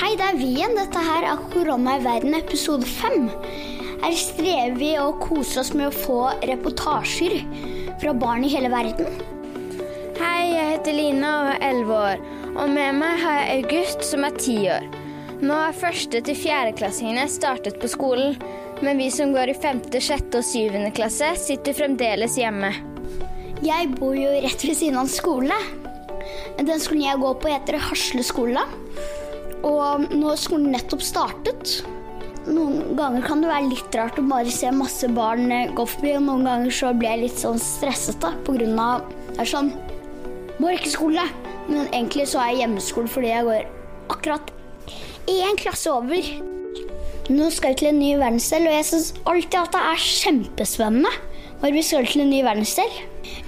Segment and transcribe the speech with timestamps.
[0.00, 0.72] Hei, det er vi igjen.
[0.78, 3.26] Dette her er Korona i verden, episode fem.
[4.00, 7.34] Her strever vi og koser oss med å få reportasjer
[8.00, 9.20] fra barn i hele verden.
[10.16, 12.24] Hei, jeg heter Lina og er 11 år.
[12.54, 14.88] Og med meg har jeg August, som er 10 år.
[15.44, 18.40] Nå har første til fjerdeklassingene startet på skolen,
[18.80, 22.72] men vi som går i femte, sjette og syvende klasse, sitter fremdeles hjemme.
[23.60, 25.72] Jeg bor jo rett ved siden av skolen.
[26.56, 28.64] Den skolen jeg går på, heter Hasle skole.
[29.66, 31.80] Og nå har skolen nettopp startet.
[32.48, 36.14] Noen ganger kan det være litt rart å bare se masse barn eh, gå forbi,
[36.16, 39.74] og noen ganger så blir jeg litt sånn stressete av Det er sånn
[40.60, 41.26] Må ikke skole.
[41.68, 43.68] Men egentlig så er jeg hjemmeskole fordi jeg går
[44.10, 44.50] akkurat
[45.30, 46.32] én klasse over.
[47.30, 51.12] Nå skal vi til en ny verdensdel, og jeg syns alltid at det er kjempespennende
[51.60, 52.98] når vi skal til en ny verdensdel.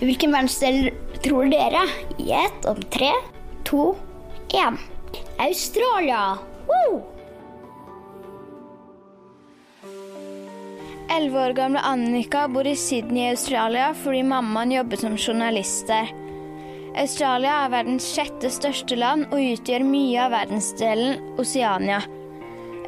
[0.05, 0.93] Hvilken verdensdel
[1.25, 1.87] tror dere?
[2.21, 3.11] Gjett om tre,
[3.67, 3.95] to,
[4.55, 4.78] én.
[5.42, 6.38] Australia!
[6.69, 7.03] Woo!
[11.10, 16.12] Elleve år gamle Annika bor i Sydney i Australia fordi mammaen jobber som journalist der.
[16.94, 21.98] Australia er verdens sjette største land og utgjør mye av verdensdelen Oceania.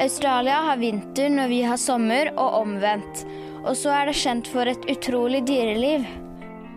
[0.04, 3.25] Australia har vinter når vi har sommer, og omvendt.
[3.65, 6.06] Og så er det kjent for et utrolig dyreliv.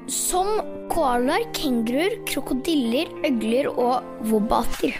[0.10, 0.50] Som
[0.90, 4.98] koalaer, kenguruer, krokodiller, øgler og wobbater.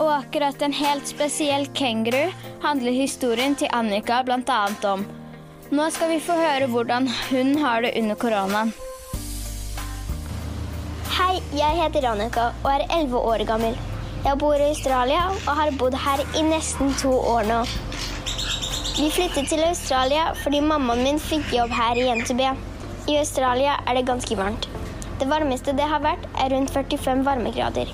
[0.00, 2.30] Og akkurat en helt spesiell kenguru
[2.62, 4.60] handler historien til Annika bl.a.
[4.88, 5.04] om.
[5.72, 8.72] Nå skal vi få høre hvordan hun har det under koronaen.
[11.12, 13.76] Hei, jeg heter Annika og er 11 år gammel.
[14.22, 17.62] Jeg bor i Australia og har bodd her i nesten to år nå.
[18.92, 22.42] Vi flyttet til Australia fordi mammaen min fikk jobb her i NTB.
[23.10, 24.68] I Australia er det ganske varmt.
[25.20, 27.90] Det varmeste det har vært, er rundt 45 varmegrader.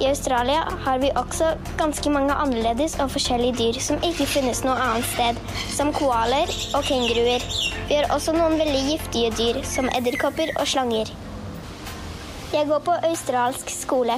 [0.00, 4.78] I Australia har vi også ganske mange annerledes og forskjellige dyr som ikke finnes noe
[4.80, 5.40] annet sted,
[5.76, 7.44] som koaler og kenguruer.
[7.90, 11.12] Vi har også noen veldig giftige dyr, som edderkopper og slanger.
[12.54, 14.16] Jeg går på australsk skole.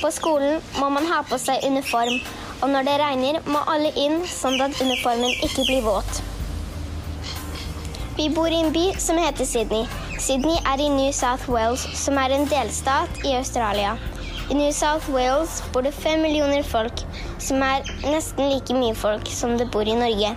[0.00, 2.22] På skolen må man ha på seg uniform,
[2.62, 6.22] og når det regner, må alle inn sånn at uniformen ikke blir våt.
[8.16, 9.84] Vi bor i en by som heter Sydney.
[10.18, 13.98] Sydney er i New South Wales, som er en delstat i Australia.
[14.50, 17.02] I New South Wales bor det fem millioner folk,
[17.38, 20.30] som er nesten like mye folk som det bor i Norge.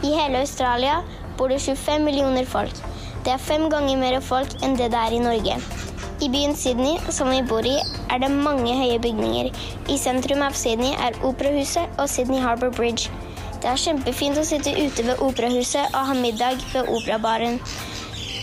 [0.00, 1.02] I hele Australia
[1.36, 2.72] bor det 25 millioner folk.
[3.26, 5.58] Det er fem ganger mer folk enn det det er i Norge.
[6.24, 7.74] I byen Sydney, som vi bor i,
[8.08, 9.50] er det mange høye bygninger.
[9.92, 13.12] I sentrum av Sydney er Operahuset og Sydney Harbour Bridge.
[13.60, 17.60] Det er kjempefint å sitte ute ved Operahuset og ha middag ved Operabaren.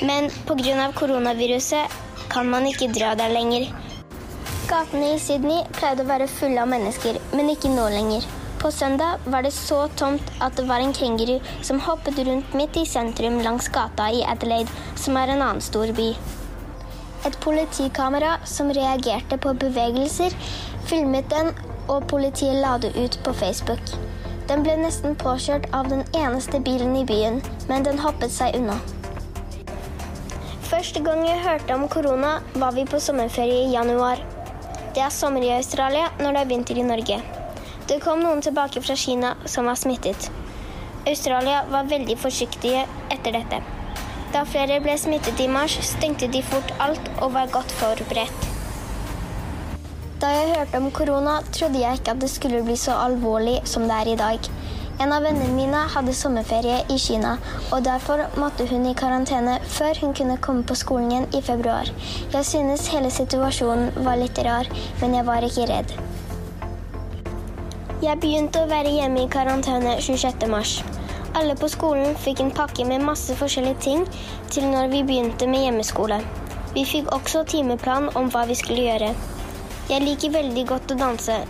[0.05, 0.91] Men pga.
[0.93, 1.97] koronaviruset
[2.29, 3.73] kan man ikke dra der lenger.
[4.65, 8.23] Gatene i Sydney pleide å være fulle av mennesker, men ikke nå lenger.
[8.57, 11.35] På søndag var det så tomt at det var en kenguru
[11.67, 15.93] som hoppet rundt midt i sentrum langs gata i Adelaide, som er en annen stor
[15.93, 16.07] by.
[17.29, 20.33] Et politikamera som reagerte på bevegelser,
[20.89, 21.53] filmet den,
[21.85, 23.93] og politiet la det ut på Facebook.
[24.49, 27.37] Den ble nesten påkjørt av den eneste bilen i byen,
[27.69, 28.81] men den hoppet seg unna.
[30.65, 34.25] Første gang jeg hørte om korona, var vi på sommerferie i januar.
[34.95, 37.15] Det er sommer i Australia når det er vinter i Norge.
[37.89, 40.29] Det kom noen tilbake fra Kina som var smittet.
[41.11, 43.59] Australia var veldig forsiktige etter dette.
[44.31, 48.47] Da flere ble smittet i mars, stengte de fort alt og var godt forberedt.
[50.23, 53.89] Da jeg hørte om korona, trodde jeg ikke at det skulle bli så alvorlig som
[53.91, 54.49] det er i dag.
[55.03, 57.33] En av vennene mine hadde sommerferie i Kina,
[57.75, 61.91] og derfor måtte hun i karantene før hun kunne komme på skolen igjen i februar.
[62.31, 64.69] Jeg synes hele situasjonen var litt rar,
[65.01, 65.91] men jeg var ikke redd.
[68.05, 70.47] Jeg begynte å være hjemme i karantene 26.
[70.51, 70.77] mars.
[71.35, 74.07] Alle på skolen fikk en pakke med masse forskjellige ting
[74.53, 76.21] til når vi begynte med hjemmeskole.
[76.75, 79.11] Vi fikk også timeplan om hva vi skulle gjøre.
[79.91, 81.41] Jeg liker veldig godt å danse,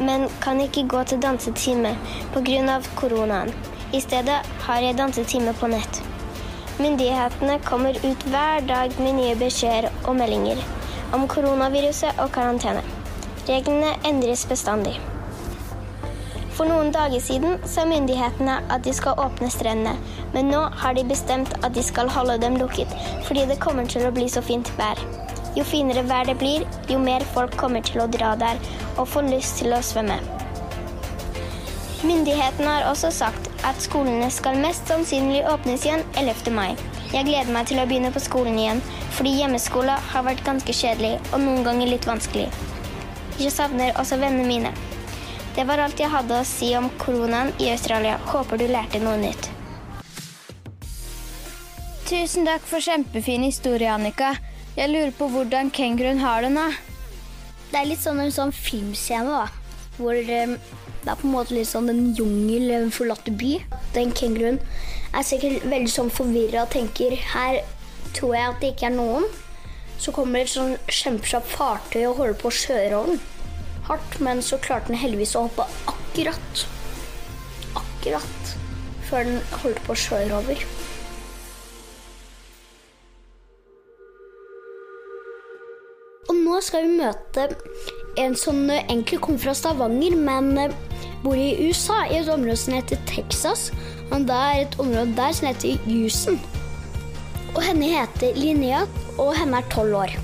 [0.00, 1.96] men kan ikke gå til dansetime
[2.34, 2.80] pga.
[2.96, 3.52] koronaen.
[3.92, 6.02] I stedet har jeg dansetime på nett.
[6.80, 10.60] Myndighetene kommer ut hver dag med nye beskjeder og meldinger
[11.12, 12.82] om koronaviruset og karantene.
[13.48, 15.00] Reglene endres bestandig.
[16.58, 19.94] For noen dager siden sa myndighetene at de skal åpne strendene,
[20.34, 22.92] men nå har de bestemt at de skal holde dem lukket
[23.28, 24.98] fordi det kommer til å bli så fint vær.
[25.58, 28.60] Jo finere vær det blir, jo mer folk kommer til å dra der
[28.94, 30.20] og får lyst til å svømme.
[32.06, 36.52] Myndighetene har også sagt at skolene skal mest sannsynlig åpnes igjen 11.
[36.54, 36.76] mai.
[37.10, 38.82] Jeg gleder meg til å begynne på skolen igjen,
[39.16, 42.46] fordi hjemmeskole har vært ganske kjedelig og noen ganger litt vanskelig.
[43.40, 44.70] Jeg savner også vennene mine.
[45.56, 48.14] Det var alt jeg hadde å si om koronaen i Australia.
[48.30, 49.50] Håper du lærte noe nytt.
[52.06, 54.36] Tusen takk for kjempefin historie, Annika.
[54.78, 56.68] Jeg lurer på hvordan kenguruen har det nå.
[57.72, 59.88] Det er litt sånn en sånn filmscene, da.
[59.96, 60.52] Hvor eh,
[61.02, 63.56] det er på en måte litt sånn en jungel, en forlatt by.
[63.96, 64.60] Den kenguruen
[65.10, 67.58] er sikkert veldig sånn forvirra og tenker her
[68.14, 69.26] tror jeg at det ikke er noen.
[69.98, 73.22] Så kommer et sånn kjempekjapt fartøy og holder på å kjøre over den.
[73.90, 76.66] Hardt, men så klarte den heldigvis å hoppe akkurat.
[77.82, 78.58] Akkurat
[79.10, 80.68] før den holdt på å kjøre over.
[86.28, 87.48] Og nå skal vi møte
[88.20, 90.74] en som egentlig kommer fra Stavanger, men eh,
[91.22, 93.68] bor i USA, i et område som heter Texas.
[94.10, 96.38] Og det er et område der som heter Houston.
[97.54, 98.84] Og henne heter Linnea,
[99.16, 100.16] og henne er tolv år.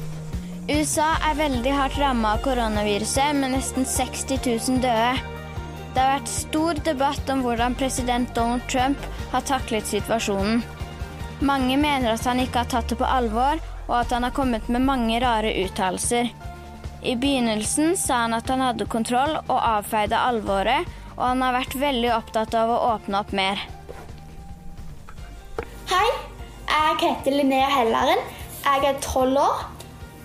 [0.69, 5.33] USA er veldig hardt ramma av koronaviruset, med nesten 60 000 døde.
[5.95, 10.65] Det har vært stor debatt om hvordan president Donald Trump har taklet situasjonen.
[11.45, 14.69] Mange mener at han ikke har tatt det på alvor, og at han har kommet
[14.69, 16.31] med mange rare uttalelser.
[17.05, 21.77] I begynnelsen sa han at han hadde kontroll og avfeide alvoret, og han har vært
[21.79, 23.61] veldig opptatt av å åpne opp mer.
[25.91, 26.07] Hei,
[26.71, 28.25] jeg heter Linnea Helleren.
[28.65, 29.67] Jeg er tolv år,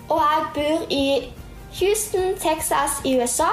[0.08, 1.04] og jeg bor i
[1.78, 3.50] Houston, Texas i USA.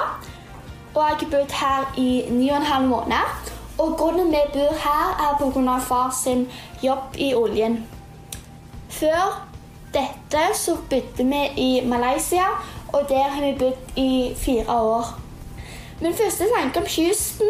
[0.94, 3.52] Og jeg har bodd her i ni og en halv måned.
[3.78, 5.76] Og grunnen vi bor her, er pga.
[5.78, 6.48] far sin
[6.82, 7.84] jobb i oljen.
[8.88, 9.47] Før
[9.94, 12.46] dette så bodde vi i Malaysia,
[12.92, 15.14] og der har vi bodd i fire år.
[16.00, 17.48] Min første tanke om kysten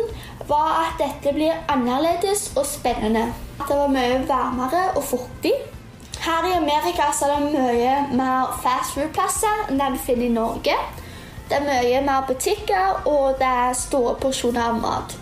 [0.49, 3.27] var at dette blir annerledes og spennende.
[3.69, 5.53] Det var mye varmere og fuktig.
[6.21, 10.33] Her i Amerika så er det mye mer fast food-plasser enn det vi finner i
[10.33, 10.79] Norge.
[11.49, 15.15] Det er mye mer butikker, og det er store porsjoner av mat.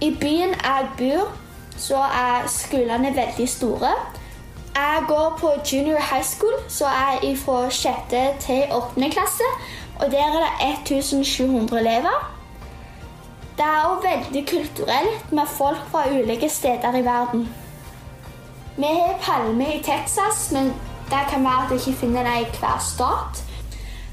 [0.00, 1.30] I byen jeg bor,
[1.78, 3.94] så er skolene veldig store.
[4.74, 7.92] Jeg går på junior high school, så jeg er fra 6.
[8.40, 9.10] til 8.
[9.10, 9.48] klasse.
[10.00, 12.32] Og der er det 1700 elever.
[13.56, 17.54] Det er også veldig kulturelt med folk fra ulike steder i verden.
[18.76, 20.64] Vi har palmer i Texas, men
[21.10, 23.44] det kan være at jeg ikke finner det i hver stat.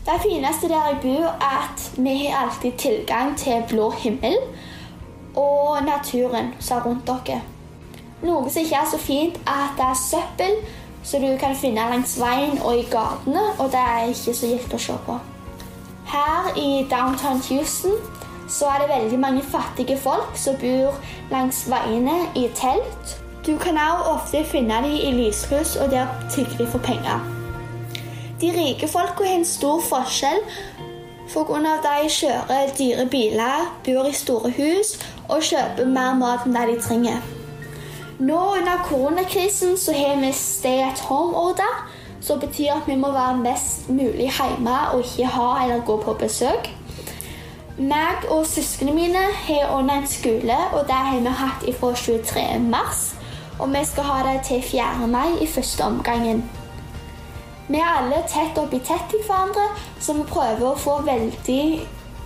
[0.05, 4.35] Det fineste der jeg bor, er at vi har alltid tilgang til blå himmel
[5.35, 7.41] og naturen som er rundt dere.
[8.21, 10.55] Noe som ikke er så fint, er at det er søppel
[11.03, 14.75] som du kan finne langs veien og i gatene, og det er ikke så gildt
[14.75, 15.15] å se på.
[16.09, 17.95] Her i downtown Houston
[18.49, 20.97] så er det veldig mange fattige folk som bor
[21.31, 23.15] langs veiene i telt.
[23.45, 27.23] Du kan også ofte finne dem i lyshus, og der tigger de for penger.
[28.41, 30.43] De rike folka har en stor forskjell
[31.29, 31.57] pga.
[31.77, 34.97] at de kjører dyre biler, bor i store hus
[35.29, 37.38] og kjøper mer mat enn det de trenger.
[38.19, 41.89] Nå under koronakrisen så har vi stay at home-order,
[42.21, 46.13] som betyr at vi må være mest mulig hjemme og ikke ha eller gå på
[46.19, 46.67] besøk.
[47.77, 52.59] Meg og søsknene mine har online skole, og det har vi hatt fra 23.
[52.59, 53.15] mars.
[53.59, 55.07] Og vi skal ha det til 4.
[55.07, 56.43] mai i første omgangen.
[57.69, 61.63] Vi er alle tett oppi tett i hverandre, så vi prøver å få veldig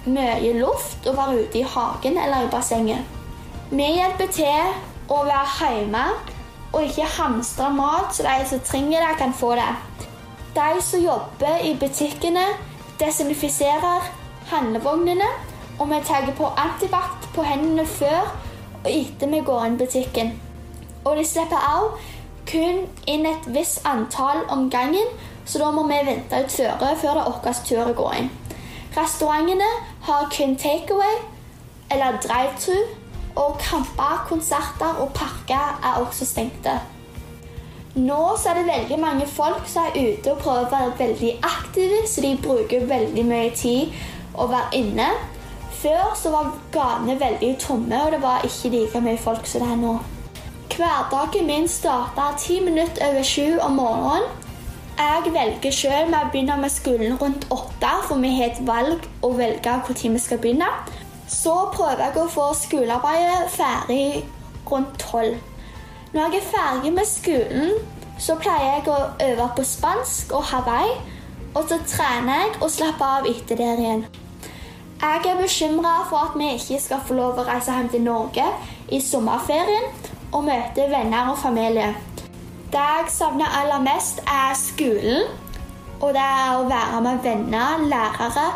[0.06, 3.06] mye luft og være ute i hagen eller i bassenget.
[3.70, 4.74] Vi hjelper til
[5.14, 6.04] å være hjemme
[6.74, 9.70] og ikke hamstre mat, så de som trenger det, kan få det.
[10.56, 12.46] De som jobber i butikkene,
[13.00, 14.10] desinfiserer
[14.50, 15.30] handlevognene,
[15.80, 18.34] og vi tar på antibac på hendene før
[18.84, 20.34] og etter vi går inn butikken.
[21.06, 22.00] Og de slipper òg
[22.50, 25.08] kun inn et visst antall om gangen,
[25.46, 28.30] så da må vi vente ut føre før det er vår tur å gå inn.
[28.98, 29.70] Restaurantene
[30.08, 31.16] har kun takeaway
[31.92, 32.78] eller drive-thru,
[33.36, 36.80] og kamper, konserter og parker er også stengte.
[37.96, 41.34] Nå så er det veldig mange folk som er ute og prøver å være veldig
[41.46, 43.94] aktive, så de bruker veldig mye tid
[44.34, 45.12] å være inne.
[45.84, 49.70] Før så var gatene veldig tomme, og det var ikke like mye folk som det
[49.76, 49.94] er nå.
[50.74, 54.26] Hverdagen min starter ti minutter over sju om morgenen.
[54.98, 59.06] Jeg velger selv med å begynne med skolen rundt åtte, for vi har et valg
[59.22, 60.70] å velge når vi skal begynne.
[61.28, 64.26] Så prøver jeg å få skolearbeidet ferdig
[64.70, 65.38] rundt tolv.
[66.14, 67.72] Når jeg er ferdig med skolen,
[68.20, 70.98] så pleier jeg å øve på spansk og Hawaii.
[71.54, 74.06] Og så trener jeg og slapper av etter der igjen.
[75.04, 78.46] Jeg er bekymra for at vi ikke skal få lov å reise hjem til Norge
[78.94, 79.90] i sommerferien
[80.32, 81.90] og møte venner og familie.
[82.74, 85.28] Det jeg savner aller mest, er skolen.
[86.00, 88.48] Og det er å være med venner, lærere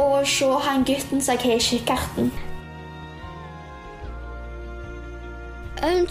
[0.00, 2.32] og se han gutten som jeg har i kikkerten.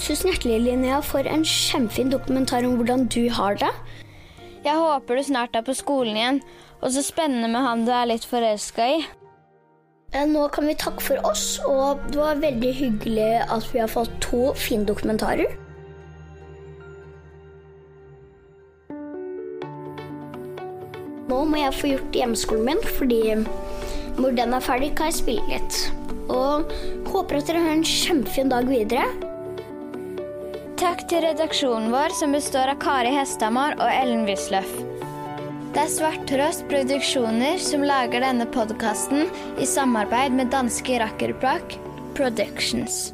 [0.04, 3.72] Tusen hjertelig, Linnea, for en kjempefin dokumentar om hvordan du har det.
[4.66, 6.40] Jeg håper du snart er på skolen igjen,
[6.82, 9.04] og så spennende med han du er litt forelska i.
[10.30, 14.14] Nå kan vi takke for oss, og det var veldig hyggelig at vi har fått
[14.22, 15.56] to fine dokumentarer.
[21.32, 23.22] Nå må jeg få gjort hjemmeskolen min, fordi
[24.18, 25.80] når den er ferdig, kan jeg spille litt.
[26.32, 26.70] Og
[27.12, 29.06] håper at dere har en kjempefin dag videre.
[30.80, 34.72] Takk til redaksjonen vår, som består av Kari Hesthamar og Ellen Wisløff.
[35.74, 39.26] Det er Svarttrost Produksjoner som lager denne podkasten
[39.58, 41.78] i samarbeid med danske Rakkerpak
[42.14, 43.14] Productions.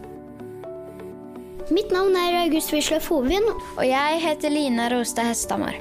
[1.69, 3.45] Mitt navn er August Wisløff Hovin.
[3.77, 5.77] Og jeg heter Lina Rostad Hesthamar.